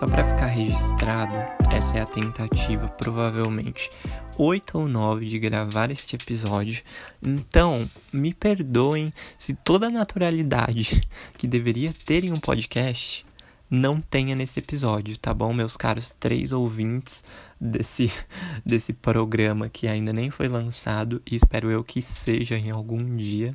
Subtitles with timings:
[0.00, 1.34] Só para ficar registrado,
[1.70, 3.90] essa é a tentativa, provavelmente
[4.38, 6.82] 8 ou 9 de gravar este episódio.
[7.22, 11.02] Então, me perdoem se toda a naturalidade
[11.36, 13.26] que deveria ter em um podcast
[13.68, 17.22] não tenha nesse episódio, tá bom, meus caros três ouvintes
[17.60, 18.10] desse,
[18.64, 23.54] desse programa que ainda nem foi lançado e espero eu que seja em algum dia.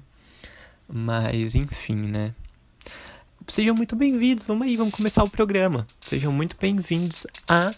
[0.87, 2.35] Mas, enfim, né?
[3.47, 5.85] Sejam muito bem-vindos, vamos aí, vamos começar o programa.
[6.01, 7.71] Sejam muito bem-vindos a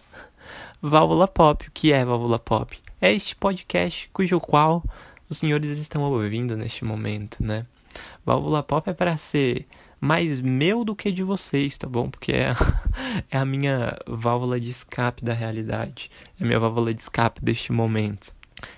[0.82, 1.68] Válvula Pop.
[1.68, 2.80] O que é Válvula Pop?
[3.02, 4.82] É este podcast cujo qual
[5.30, 7.66] os senhores estão ouvindo neste momento, né?
[8.26, 9.68] Válvula Pop é para ser
[10.00, 12.10] mais meu do que de vocês, tá bom?
[12.10, 12.54] Porque é,
[13.30, 16.10] é a minha válvula de escape da realidade.
[16.40, 18.34] É a minha válvula de escape deste momento.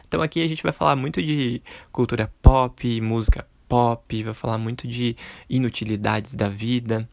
[0.07, 1.61] Então aqui a gente vai falar muito de
[1.91, 5.15] cultura pop, música pop, vai falar muito de
[5.47, 7.07] inutilidades da vida.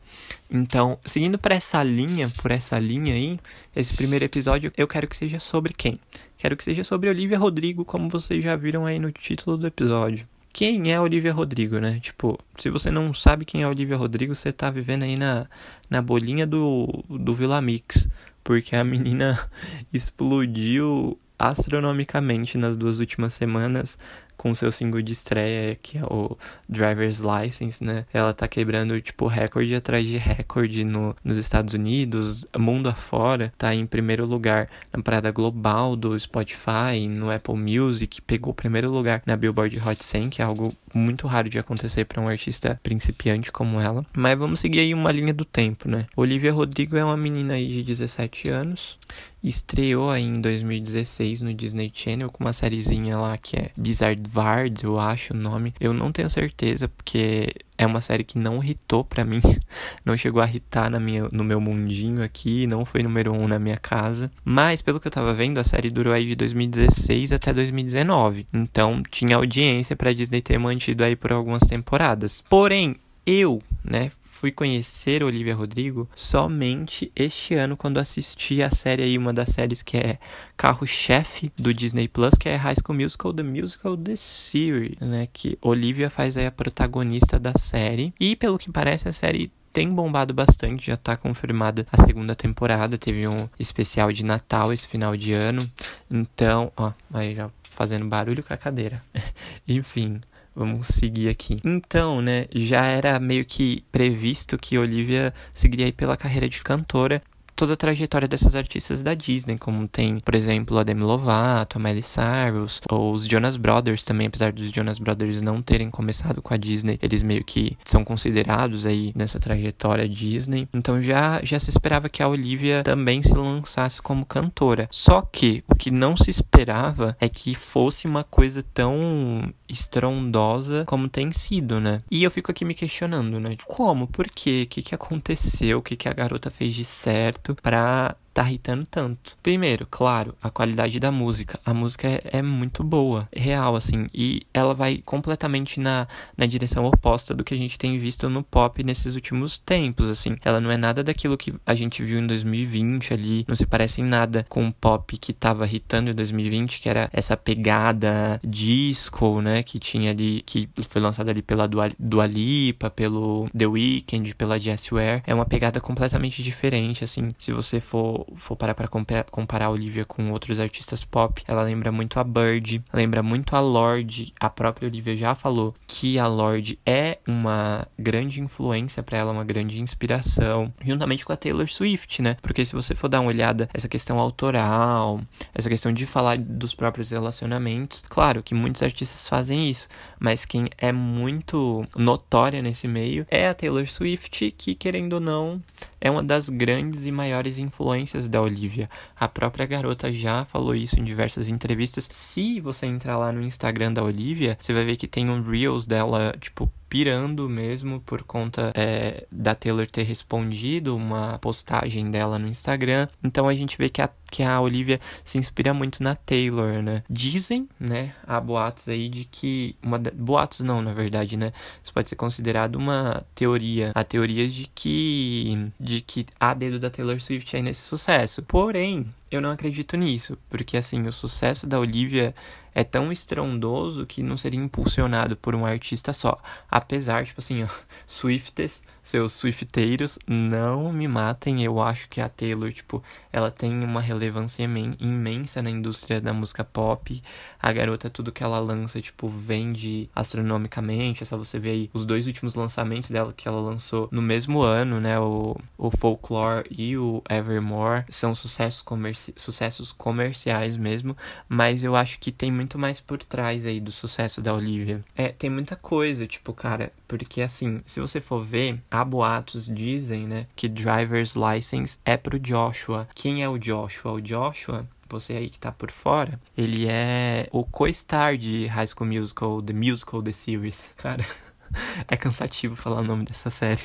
[0.51, 3.39] Então, seguindo por essa linha, por essa linha aí,
[3.75, 6.01] esse primeiro episódio eu quero que seja sobre quem?
[6.39, 10.27] Quero que seja sobre Olivia Rodrigo, como vocês já viram aí no título do episódio.
[10.53, 12.01] Quem é Olivia Rodrigo, né?
[12.01, 15.47] Tipo, se você não sabe quem é Olivia Rodrigo, você tá vivendo aí na,
[15.91, 18.09] na bolinha do, do Vila Mix.
[18.43, 19.39] Porque a menina
[19.93, 23.99] explodiu astronomicamente nas duas últimas semanas
[24.47, 28.07] com seu single de estreia, que é o Driver's License, né?
[28.13, 33.53] Ela tá quebrando, tipo, recorde atrás de recorde no, nos Estados Unidos, mundo afora.
[33.59, 39.21] Tá em primeiro lugar na parada global do Spotify, no Apple Music, pegou primeiro lugar
[39.27, 43.53] na Billboard Hot 100, que é algo muito raro de acontecer para um artista principiante
[43.53, 44.05] como ela.
[44.15, 46.07] Mas vamos seguir aí uma linha do tempo, né?
[46.17, 48.99] Olivia Rodrigo é uma menina aí de 17 anos,
[49.43, 54.83] estreou aí em 2016 no Disney Channel com uma sériezinha lá que é Bizarre Vard,
[54.83, 55.75] eu acho o nome.
[55.79, 59.41] Eu não tenho certeza, porque é uma série que não hitou para mim.
[60.05, 63.59] Não chegou a hitar na minha, no meu mundinho aqui, não foi número um na
[63.59, 64.31] minha casa.
[64.45, 68.47] Mas, pelo que eu tava vendo, a série durou aí de 2016 até 2019.
[68.55, 72.43] Então, tinha audiência pra Disney ter mantido aí por algumas temporadas.
[72.49, 72.97] Porém,
[73.27, 79.33] eu, né, fui conhecer Olivia Rodrigo somente este ano quando assisti a série aí, uma
[79.33, 80.19] das séries que é
[80.59, 85.27] carro-chefe do Disney Plus, que é High School Musical, The Musical, The Series, né?
[85.33, 88.13] Que Olivia faz aí a protagonista da série.
[88.21, 92.99] E pelo que parece, a série tem bombado bastante, já tá confirmada a segunda temporada,
[92.99, 95.67] teve um especial de Natal esse final de ano.
[96.11, 99.03] Então, ó, aí já fazendo barulho com a cadeira.
[99.67, 100.21] Enfim,
[100.57, 101.61] Vamos seguir aqui.
[101.63, 107.23] Então, né, já era meio que previsto que Olivia seguiria aí pela carreira de cantora
[107.57, 111.81] toda a trajetória dessas artistas da Disney, como tem, por exemplo, a Demi Lovato, a
[111.81, 116.53] Miley Cyrus, ou os Jonas Brothers também, apesar dos Jonas Brothers não terem começado com
[116.53, 120.69] a Disney, eles meio que são considerados aí nessa trajetória Disney.
[120.75, 124.89] Então já já se esperava que a Olivia também se lançasse como cantora.
[124.91, 131.09] Só que o que não se esperava é que fosse uma coisa tão estrondosa como
[131.09, 132.03] tem sido, né?
[132.11, 133.57] E eu fico aqui me questionando, né?
[133.67, 134.07] Como?
[134.07, 134.65] Por quê?
[134.67, 135.79] O que, que aconteceu?
[135.79, 139.39] O que, que a garota fez de certo para tá irritando tanto.
[139.43, 141.59] Primeiro, claro, a qualidade da música.
[141.65, 146.85] A música é, é, muito boa, real, assim, e ela vai completamente na, na direção
[146.85, 150.37] oposta do que a gente tem visto no pop nesses últimos tempos, assim.
[150.45, 154.03] Ela não é nada daquilo que a gente viu em 2020 ali, não se parece
[154.03, 159.41] em nada com o pop que tava irritando em 2020, que era essa pegada disco,
[159.41, 164.35] né, que tinha ali, que foi lançada ali pela Dua, Dua Lipa, pelo The Weeknd,
[164.35, 165.23] pela Jessie Ware.
[165.27, 168.89] É uma pegada completamente diferente, assim, se você for for parar pra
[169.31, 173.61] comparar a Olivia com outros artistas pop, ela lembra muito a Bird, lembra muito a
[173.61, 174.33] Lorde.
[174.41, 179.45] A própria Olivia já falou que a Lorde é uma grande influência para ela, uma
[179.45, 182.37] grande inspiração, juntamente com a Taylor Swift, né?
[182.43, 185.21] Porque se você for dar uma olhada essa questão autoral,
[185.55, 189.89] essa questão de falar dos próprios relacionamentos, claro que muitos artistas fazem isso,
[190.19, 195.63] mas quem é muito notória nesse meio é a Taylor Swift, que querendo ou não
[196.01, 198.89] é uma das grandes e maiores influências da Olivia.
[199.19, 202.09] A própria garota já falou isso em diversas entrevistas.
[202.13, 205.87] Se você entrar lá no Instagram da Olivia, você vai ver que tem um Reels
[205.87, 212.49] dela, tipo, pirando mesmo por conta é, da Taylor ter respondido uma postagem dela no
[212.49, 213.07] Instagram.
[213.23, 217.03] Então a gente vê que a, que a Olivia se inspira muito na Taylor, né?
[217.11, 218.15] Dizem, né?
[218.27, 219.77] Há boatos aí de que.
[219.83, 221.53] Uma, boatos não, na verdade, né?
[221.85, 223.93] Isso pode ser considerado uma teoria.
[223.95, 225.71] Há teorias de que.
[225.79, 228.43] de que há dedo da Taylor Swift aí nesse sucesso.
[228.43, 230.39] Porém, eu não acredito nisso.
[230.49, 232.35] Porque assim, o sucesso da Olivia
[232.77, 236.39] é tão estrondoso que não seria impulsionado por um artista só.
[236.71, 237.69] Apesar, tipo assim, ó,
[238.07, 241.65] Swifties, seus Swifteiros, não me matem.
[241.65, 243.03] Eu acho que a Taylor, tipo,
[243.33, 247.23] ela tem uma relevância imensa na indústria da música pop.
[247.63, 251.23] A garota, tudo que ela lança, tipo, vende astronomicamente.
[251.23, 254.61] É só você ver aí os dois últimos lançamentos dela que ela lançou no mesmo
[254.61, 255.19] ano, né?
[255.19, 261.17] O, o Folklore e o Evermore são sucessos, comerci sucessos comerciais mesmo.
[261.49, 265.05] Mas eu acho que tem muito mais por trás aí do sucesso da Olivia.
[265.15, 270.27] É, tem muita coisa, tipo, cara, porque assim, se você for ver, há boatos dizem,
[270.27, 273.09] né, que Driver's License é pro Joshua.
[273.15, 274.13] Quem é o Joshua?
[274.13, 279.09] O Joshua você aí que tá por fora, ele é o co-star de High School
[279.09, 280.87] Musical, The Musical, The Series.
[280.97, 281.25] Cara,
[282.09, 283.83] é cansativo falar o nome dessa série.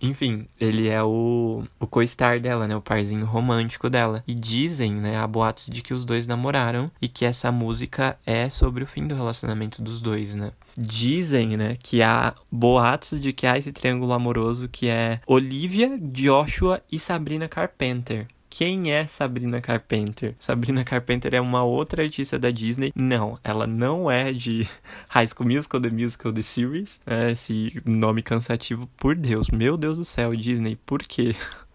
[0.00, 2.76] Enfim, ele é o, o co-star dela, né?
[2.76, 4.22] O parzinho romântico dela.
[4.26, 5.16] E dizem, né?
[5.18, 9.06] Há boatos de que os dois namoraram e que essa música é sobre o fim
[9.06, 10.52] do relacionamento dos dois, né?
[10.78, 16.82] Dizem, né, que há boatos de que há esse triângulo amoroso que é Olivia, Joshua
[16.92, 20.34] e Sabrina Carpenter quem é Sabrina Carpenter?
[20.38, 22.92] Sabrina Carpenter é uma outra artista da Disney.
[22.94, 24.68] Não, ela não é de
[25.08, 27.00] High School Musical, The Musical, The Series.
[27.06, 29.48] É esse nome cansativo, por Deus.
[29.48, 31.34] Meu Deus do céu, Disney, por quê?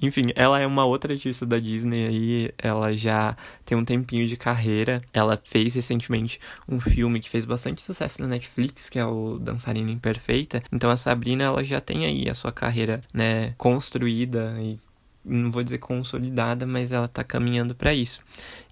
[0.00, 4.36] Enfim, ela é uma outra artista da Disney aí, ela já tem um tempinho de
[4.36, 5.02] carreira.
[5.12, 9.90] Ela fez recentemente um filme que fez bastante sucesso na Netflix, que é o Dançarina
[9.90, 10.62] Imperfeita.
[10.72, 14.78] Então a Sabrina, ela já tem aí a sua carreira, né, construída e
[15.24, 18.20] não vou dizer consolidada, mas ela tá caminhando para isso.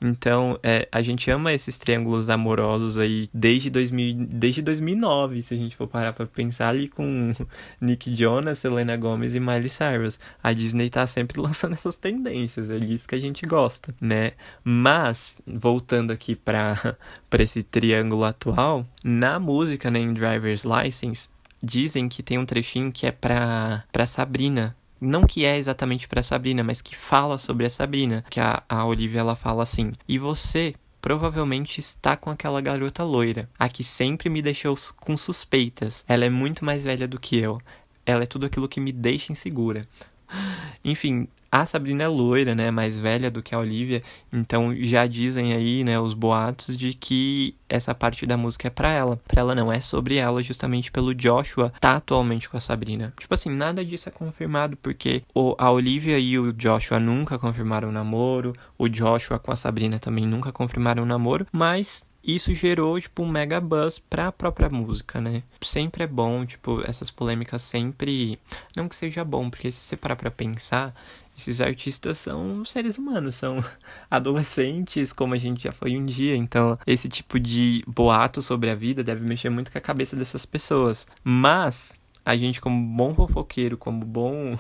[0.03, 5.57] Então, é, a gente ama esses triângulos amorosos aí desde, 2000, desde 2009, se a
[5.57, 7.33] gente for parar pra pensar ali com
[7.81, 10.19] Nick Jonas, Selena Gomez e Miley Cyrus.
[10.43, 14.33] A Disney tá sempre lançando essas tendências, é disso que a gente gosta, né?
[14.65, 16.97] Mas, voltando aqui para
[17.39, 21.29] esse triângulo atual, na música, né, em Driver's License,
[21.63, 26.23] dizem que tem um trechinho que é pra, pra Sabrina, não que é exatamente para
[26.23, 30.19] Sabrina, mas que fala sobre a Sabrina, que a, a Olivia ela fala assim: "E
[30.19, 36.05] você provavelmente está com aquela garota loira, a que sempre me deixou com suspeitas.
[36.09, 37.61] Ela é muito mais velha do que eu.
[38.05, 39.87] Ela é tudo aquilo que me deixa insegura."
[40.85, 44.03] Enfim, a Sabrina é loira, né, mais velha do que a Olivia,
[44.33, 48.91] então já dizem aí, né, os boatos de que essa parte da música é para
[48.91, 49.19] ela.
[49.27, 53.13] Para ela não é sobre ela, justamente pelo Joshua tá atualmente com a Sabrina.
[53.19, 57.89] Tipo assim, nada disso é confirmado porque o, a Olivia e o Joshua nunca confirmaram
[57.89, 63.01] o namoro, o Joshua com a Sabrina também nunca confirmaram o namoro, mas isso gerou,
[63.01, 65.43] tipo, um mega buzz pra própria música, né?
[65.63, 68.39] Sempre é bom, tipo, essas polêmicas sempre.
[68.77, 70.95] Não que seja bom, porque se você parar pra pensar,
[71.37, 73.63] esses artistas são seres humanos, são
[74.11, 76.35] adolescentes, como a gente já foi um dia.
[76.35, 80.45] Então, esse tipo de boato sobre a vida deve mexer muito com a cabeça dessas
[80.45, 81.07] pessoas.
[81.23, 84.59] Mas, a gente, como bom fofoqueiro, como bom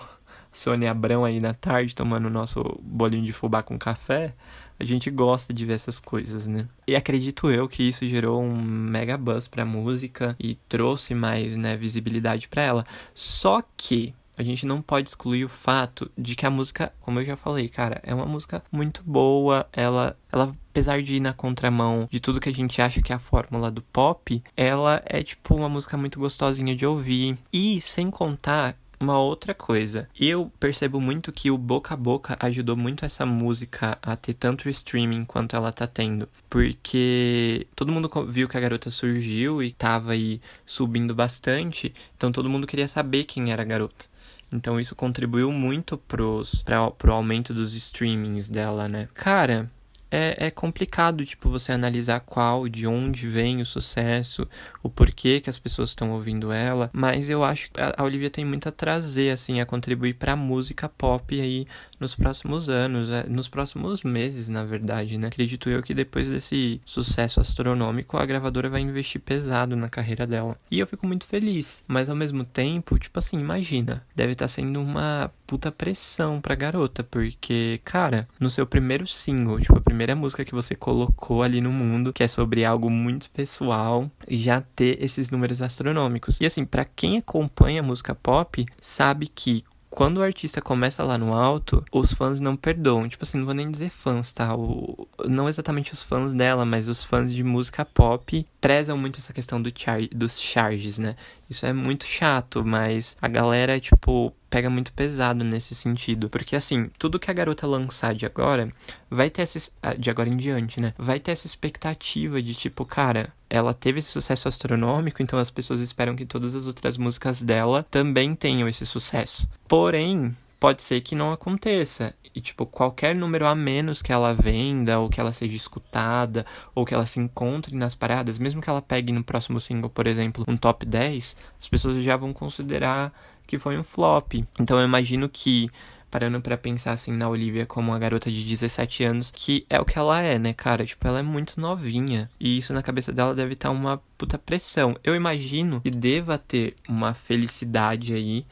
[0.58, 4.34] Sônia Abrão aí na tarde, tomando o nosso bolinho de fubá com café,
[4.78, 6.68] a gente gosta de ver essas coisas, né?
[6.86, 11.76] E acredito eu que isso gerou um mega buzz pra música e trouxe mais, né,
[11.76, 12.86] visibilidade para ela.
[13.14, 17.24] Só que a gente não pode excluir o fato de que a música, como eu
[17.24, 19.66] já falei, cara, é uma música muito boa.
[19.72, 23.16] Ela, ela apesar de ir na contramão de tudo que a gente acha que é
[23.16, 27.36] a fórmula do pop, ela é tipo uma música muito gostosinha de ouvir.
[27.52, 32.76] E sem contar uma outra coisa, eu percebo muito que o boca a boca ajudou
[32.76, 36.28] muito essa música a ter tanto streaming quanto ela tá tendo.
[36.50, 42.50] Porque todo mundo viu que a garota surgiu e tava aí subindo bastante, então todo
[42.50, 44.06] mundo queria saber quem era a garota.
[44.52, 49.08] Então isso contribuiu muito pros, pra, pro aumento dos streamings dela, né?
[49.14, 49.70] Cara,
[50.10, 54.48] é, é complicado, tipo, você analisar qual, de onde vem o sucesso,
[54.82, 58.44] o porquê que as pessoas estão ouvindo ela, mas eu acho que a Olivia tem
[58.44, 61.66] muito a trazer, assim, a contribuir pra música pop aí
[62.00, 65.28] nos próximos anos, é, nos próximos meses, na verdade, né?
[65.28, 70.56] Acredito eu que depois desse sucesso astronômico, a gravadora vai investir pesado na carreira dela.
[70.70, 74.48] E eu fico muito feliz, mas ao mesmo tempo, tipo assim, imagina, deve estar tá
[74.48, 80.14] sendo uma puta pressão pra garota, porque, cara, no seu primeiro single, tipo, a primeira
[80.14, 85.02] música que você colocou ali no mundo, que é sobre algo muito pessoal, já ter
[85.02, 86.38] esses números astronômicos.
[86.38, 91.32] E assim, para quem acompanha música pop, sabe que quando o artista começa lá no
[91.32, 93.08] alto, os fãs não perdoam.
[93.08, 94.54] Tipo assim, não vou nem dizer fãs, tá?
[94.54, 99.32] O, não exatamente os fãs dela, mas os fãs de música pop prezam muito essa
[99.32, 101.16] questão do char dos charges, né?
[101.48, 106.28] Isso é muito chato, mas a galera, tipo, pega muito pesado nesse sentido.
[106.28, 108.72] Porque, assim, tudo que a garota lançar de agora,
[109.10, 109.70] vai ter essa.
[109.82, 110.94] Ah, de agora em diante, né?
[110.98, 115.80] Vai ter essa expectativa de tipo, cara, ela teve esse sucesso astronômico, então as pessoas
[115.80, 119.48] esperam que todas as outras músicas dela também tenham esse sucesso.
[119.66, 122.14] Porém, pode ser que não aconteça.
[122.34, 126.84] E, tipo, qualquer número a menos que ela venda, ou que ela seja escutada, ou
[126.84, 130.44] que ela se encontre nas paradas, mesmo que ela pegue no próximo single, por exemplo,
[130.46, 133.12] um top 10, as pessoas já vão considerar
[133.48, 134.34] que foi um flop.
[134.60, 135.68] Então eu imagino que
[136.10, 139.84] parando para pensar assim na Olivia como uma garota de 17 anos, que é o
[139.84, 140.84] que ela é, né, cara?
[140.84, 142.30] Tipo, ela é muito novinha.
[142.38, 144.96] E isso na cabeça dela deve estar tá uma puta pressão.
[145.02, 148.46] Eu imagino que deva ter uma felicidade aí.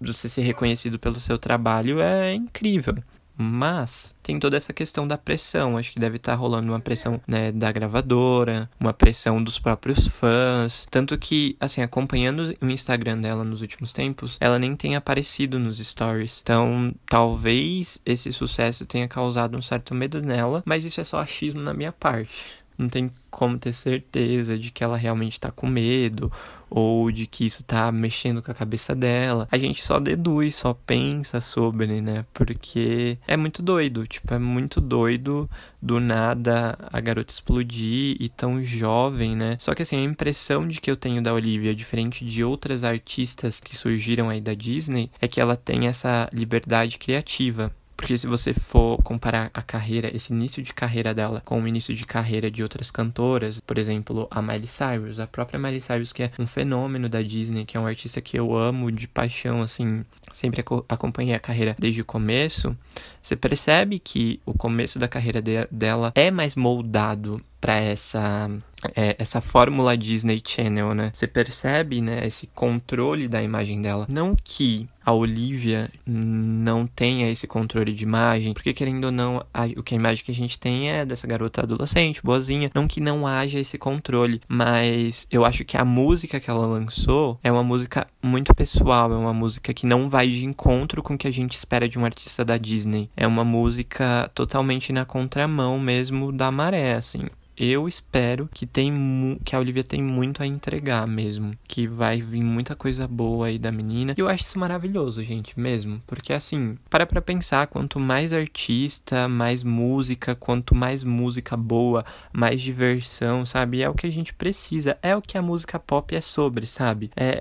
[0.00, 2.96] Você ser reconhecido pelo seu trabalho é incrível.
[3.36, 5.76] Mas tem toda essa questão da pressão.
[5.76, 10.06] Acho que deve estar tá rolando uma pressão né, da gravadora, uma pressão dos próprios
[10.06, 10.86] fãs.
[10.90, 15.78] Tanto que, assim, acompanhando o Instagram dela nos últimos tempos, ela nem tem aparecido nos
[15.78, 16.40] stories.
[16.42, 21.60] Então, talvez esse sucesso tenha causado um certo medo nela, mas isso é só achismo
[21.60, 26.32] na minha parte não tem como ter certeza de que ela realmente está com medo
[26.68, 29.46] ou de que isso está mexendo com a cabeça dela.
[29.50, 32.24] A gente só deduz, só pensa sobre, né?
[32.34, 35.48] Porque é muito doido, tipo, é muito doido
[35.80, 39.56] do nada a garota explodir e tão jovem, né?
[39.60, 43.60] Só que assim, a impressão de que eu tenho da Olivia, diferente de outras artistas
[43.60, 47.72] que surgiram aí da Disney, é que ela tem essa liberdade criativa.
[47.96, 51.94] Porque se você for comparar a carreira, esse início de carreira dela com o início
[51.94, 56.24] de carreira de outras cantoras, por exemplo, a Miley Cyrus, a própria Miley Cyrus, que
[56.24, 60.04] é um fenômeno da Disney, que é um artista que eu amo de paixão, assim,
[60.36, 62.76] sempre acompanhei a carreira desde o começo,
[63.22, 68.50] você percebe que o começo da carreira de dela é mais moldado para essa
[68.94, 71.10] é, essa fórmula Disney Channel, né?
[71.12, 74.06] Você percebe, né, esse controle da imagem dela.
[74.12, 79.66] Não que a Olivia não tenha esse controle de imagem, porque querendo ou não, a,
[79.76, 83.00] o que a imagem que a gente tem é dessa garota adolescente, boazinha, não que
[83.00, 87.62] não haja esse controle, mas eu acho que a música que ela lançou é uma
[87.62, 91.32] música muito pessoal, é uma música que não vai de encontro com o que a
[91.32, 93.10] gente espera de um artista da Disney.
[93.16, 97.26] É uma música totalmente na contramão mesmo da maré, assim
[97.56, 102.42] eu espero que tem que a Olivia tem muito a entregar mesmo, que vai vir
[102.42, 104.14] muita coisa boa aí da menina.
[104.16, 109.28] E eu acho isso maravilhoso, gente, mesmo, porque assim, para para pensar, quanto mais artista,
[109.28, 113.82] mais música, quanto mais música boa, mais diversão, sabe?
[113.82, 117.10] É o que a gente precisa, é o que a música pop é sobre, sabe?
[117.16, 117.40] É,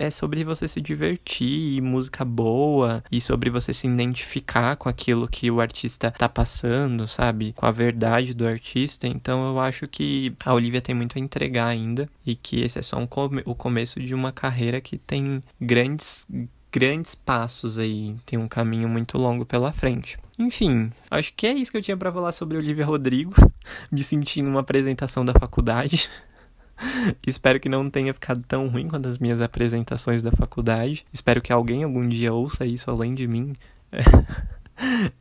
[0.00, 5.28] é, é sobre você se divertir, música boa, e sobre você se identificar com aquilo
[5.28, 7.52] que o artista tá passando, sabe?
[7.52, 9.06] Com a verdade do artista.
[9.06, 12.82] Então eu acho que a Olivia tem muito a entregar ainda e que esse é
[12.82, 16.26] só um come o começo de uma carreira que tem grandes
[16.74, 20.18] grandes passos aí, tem um caminho muito longo pela frente.
[20.36, 23.32] Enfim, acho que é isso que eu tinha para falar sobre Olivia Rodrigo,
[23.92, 26.10] me sentindo uma apresentação da faculdade.
[27.24, 31.06] Espero que não tenha ficado tão ruim quanto as minhas apresentações da faculdade.
[31.12, 33.54] Espero que alguém algum dia ouça isso além de mim.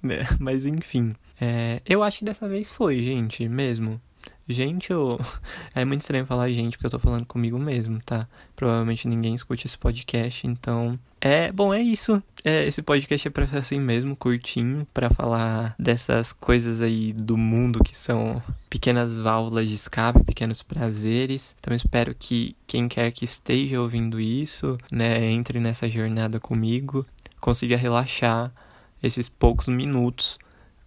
[0.01, 0.27] Né?
[0.39, 4.01] Mas enfim, é, eu acho que dessa vez foi, gente, mesmo.
[4.47, 5.19] Gente, eu...
[5.73, 8.27] é muito estranho falar gente, porque eu tô falando comigo mesmo, tá?
[8.55, 10.99] Provavelmente ninguém escute esse podcast, então.
[11.21, 12.21] É, bom, é isso.
[12.43, 17.37] É, esse podcast é pra ser assim mesmo, curtinho, para falar dessas coisas aí do
[17.37, 21.55] mundo que são pequenas válvulas de escape, pequenos prazeres.
[21.59, 27.05] Então espero que quem quer que esteja ouvindo isso, né, entre nessa jornada comigo,
[27.39, 28.51] consiga relaxar
[29.01, 30.37] esses poucos minutos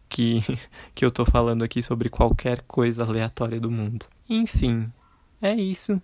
[0.09, 0.41] que,
[0.95, 4.07] que eu tô falando aqui sobre qualquer coisa aleatória do mundo.
[4.29, 4.91] Enfim,
[5.41, 6.01] é isso.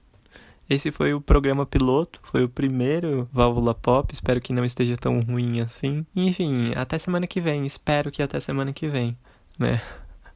[0.68, 4.12] Esse foi o programa piloto, foi o primeiro Válvula Pop.
[4.12, 6.06] Espero que não esteja tão ruim assim.
[6.16, 7.66] Enfim, até semana que vem.
[7.66, 9.16] Espero que até semana que vem,
[9.58, 9.80] né?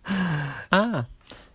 [0.70, 1.04] Ah,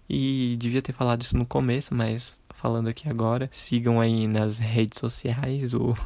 [0.10, 3.50] e devia ter falado isso no começo, mas falando aqui agora.
[3.52, 5.98] Sigam aí nas redes sociais o,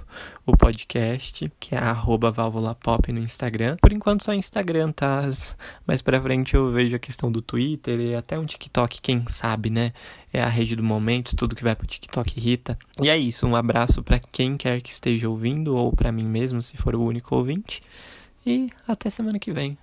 [0.46, 3.76] o podcast, que é arroba válvula pop no Instagram.
[3.82, 5.30] Por enquanto só Instagram, tá?
[5.86, 9.70] Mais pra frente eu vejo a questão do Twitter e até um TikTok, quem sabe,
[9.70, 9.92] né?
[10.32, 12.78] É a rede do momento, tudo que vai pro TikTok irrita.
[13.02, 16.62] E é isso, um abraço para quem quer que esteja ouvindo, ou para mim mesmo,
[16.62, 17.84] se for o único ouvinte.
[18.46, 19.78] E até semana que vem.